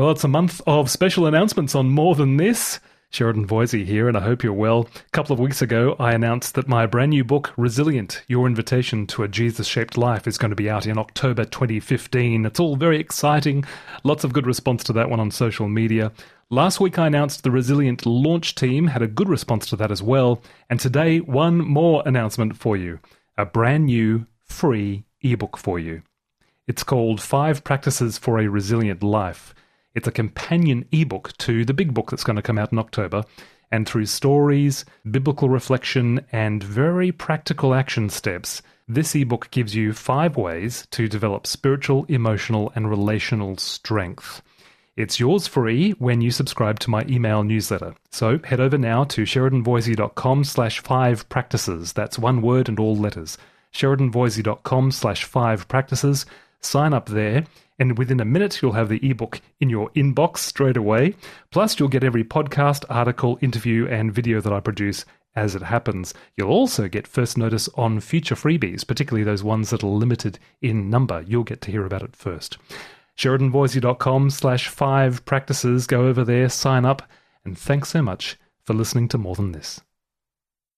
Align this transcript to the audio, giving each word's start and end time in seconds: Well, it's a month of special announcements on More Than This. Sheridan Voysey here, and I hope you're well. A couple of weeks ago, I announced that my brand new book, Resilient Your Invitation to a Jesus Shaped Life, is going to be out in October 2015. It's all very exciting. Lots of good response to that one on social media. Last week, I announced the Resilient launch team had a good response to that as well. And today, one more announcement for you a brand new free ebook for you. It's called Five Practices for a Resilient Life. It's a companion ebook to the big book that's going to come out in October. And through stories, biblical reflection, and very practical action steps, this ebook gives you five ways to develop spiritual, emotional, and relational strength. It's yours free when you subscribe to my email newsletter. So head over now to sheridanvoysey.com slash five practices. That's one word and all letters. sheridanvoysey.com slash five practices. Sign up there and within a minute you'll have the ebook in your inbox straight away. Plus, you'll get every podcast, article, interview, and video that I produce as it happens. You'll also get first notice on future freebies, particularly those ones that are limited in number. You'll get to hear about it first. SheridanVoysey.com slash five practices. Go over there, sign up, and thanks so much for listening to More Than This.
Well, 0.00 0.12
it's 0.12 0.24
a 0.24 0.28
month 0.28 0.62
of 0.66 0.88
special 0.88 1.26
announcements 1.26 1.74
on 1.74 1.90
More 1.90 2.14
Than 2.14 2.38
This. 2.38 2.80
Sheridan 3.10 3.46
Voysey 3.46 3.84
here, 3.84 4.08
and 4.08 4.16
I 4.16 4.22
hope 4.22 4.42
you're 4.42 4.54
well. 4.54 4.88
A 4.94 5.10
couple 5.10 5.34
of 5.34 5.38
weeks 5.38 5.60
ago, 5.60 5.94
I 5.98 6.14
announced 6.14 6.54
that 6.54 6.66
my 6.66 6.86
brand 6.86 7.10
new 7.10 7.22
book, 7.22 7.52
Resilient 7.58 8.22
Your 8.26 8.46
Invitation 8.46 9.06
to 9.08 9.24
a 9.24 9.28
Jesus 9.28 9.66
Shaped 9.66 9.98
Life, 9.98 10.26
is 10.26 10.38
going 10.38 10.52
to 10.52 10.56
be 10.56 10.70
out 10.70 10.86
in 10.86 10.96
October 10.96 11.44
2015. 11.44 12.46
It's 12.46 12.58
all 12.58 12.76
very 12.76 12.98
exciting. 12.98 13.62
Lots 14.02 14.24
of 14.24 14.32
good 14.32 14.46
response 14.46 14.82
to 14.84 14.94
that 14.94 15.10
one 15.10 15.20
on 15.20 15.30
social 15.30 15.68
media. 15.68 16.12
Last 16.48 16.80
week, 16.80 16.98
I 16.98 17.06
announced 17.06 17.42
the 17.42 17.50
Resilient 17.50 18.06
launch 18.06 18.54
team 18.54 18.86
had 18.86 19.02
a 19.02 19.06
good 19.06 19.28
response 19.28 19.66
to 19.66 19.76
that 19.76 19.90
as 19.90 20.02
well. 20.02 20.42
And 20.70 20.80
today, 20.80 21.18
one 21.18 21.58
more 21.58 22.02
announcement 22.06 22.56
for 22.56 22.74
you 22.74 23.00
a 23.36 23.44
brand 23.44 23.84
new 23.84 24.26
free 24.46 25.04
ebook 25.20 25.58
for 25.58 25.78
you. 25.78 26.00
It's 26.66 26.84
called 26.84 27.20
Five 27.20 27.64
Practices 27.64 28.16
for 28.16 28.38
a 28.38 28.48
Resilient 28.48 29.02
Life. 29.02 29.54
It's 29.94 30.08
a 30.08 30.12
companion 30.12 30.86
ebook 30.92 31.36
to 31.38 31.64
the 31.64 31.74
big 31.74 31.94
book 31.94 32.10
that's 32.10 32.24
going 32.24 32.36
to 32.36 32.42
come 32.42 32.58
out 32.58 32.72
in 32.72 32.78
October. 32.78 33.24
And 33.72 33.88
through 33.88 34.06
stories, 34.06 34.84
biblical 35.08 35.48
reflection, 35.48 36.26
and 36.32 36.62
very 36.62 37.12
practical 37.12 37.74
action 37.74 38.10
steps, 38.10 38.62
this 38.88 39.14
ebook 39.14 39.50
gives 39.50 39.74
you 39.74 39.92
five 39.92 40.36
ways 40.36 40.86
to 40.90 41.08
develop 41.08 41.46
spiritual, 41.46 42.04
emotional, 42.08 42.72
and 42.74 42.90
relational 42.90 43.56
strength. 43.56 44.42
It's 44.96 45.20
yours 45.20 45.46
free 45.46 45.92
when 45.92 46.20
you 46.20 46.30
subscribe 46.30 46.80
to 46.80 46.90
my 46.90 47.04
email 47.08 47.44
newsletter. 47.44 47.94
So 48.10 48.40
head 48.44 48.60
over 48.60 48.76
now 48.76 49.04
to 49.04 49.22
sheridanvoysey.com 49.22 50.44
slash 50.44 50.80
five 50.80 51.28
practices. 51.28 51.92
That's 51.92 52.18
one 52.18 52.42
word 52.42 52.68
and 52.68 52.78
all 52.80 52.96
letters. 52.96 53.38
sheridanvoysey.com 53.72 54.90
slash 54.90 55.24
five 55.24 55.68
practices. 55.68 56.26
Sign 56.60 56.92
up 56.92 57.08
there 57.08 57.44
and 57.78 57.96
within 57.96 58.20
a 58.20 58.24
minute 58.24 58.60
you'll 58.60 58.72
have 58.72 58.88
the 58.90 59.10
ebook 59.10 59.40
in 59.58 59.70
your 59.70 59.90
inbox 59.90 60.38
straight 60.38 60.76
away. 60.76 61.14
Plus, 61.50 61.80
you'll 61.80 61.88
get 61.88 62.04
every 62.04 62.22
podcast, 62.22 62.84
article, 62.90 63.38
interview, 63.40 63.88
and 63.88 64.12
video 64.12 64.40
that 64.40 64.52
I 64.52 64.60
produce 64.60 65.04
as 65.34 65.54
it 65.54 65.62
happens. 65.62 66.12
You'll 66.36 66.50
also 66.50 66.88
get 66.88 67.06
first 67.06 67.38
notice 67.38 67.68
on 67.76 68.00
future 68.00 68.34
freebies, 68.34 68.86
particularly 68.86 69.24
those 69.24 69.42
ones 69.42 69.70
that 69.70 69.82
are 69.82 69.86
limited 69.86 70.38
in 70.60 70.90
number. 70.90 71.24
You'll 71.26 71.44
get 71.44 71.60
to 71.62 71.70
hear 71.70 71.86
about 71.86 72.02
it 72.02 72.14
first. 72.14 72.58
SheridanVoysey.com 73.16 74.30
slash 74.30 74.68
five 74.68 75.24
practices. 75.24 75.86
Go 75.86 76.06
over 76.06 76.24
there, 76.24 76.48
sign 76.48 76.84
up, 76.84 77.02
and 77.44 77.58
thanks 77.58 77.88
so 77.90 78.02
much 78.02 78.38
for 78.64 78.74
listening 78.74 79.08
to 79.08 79.18
More 79.18 79.34
Than 79.34 79.52
This. 79.52 79.80